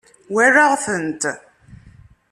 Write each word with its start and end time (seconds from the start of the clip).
Walaɣ-tent. 0.33 1.23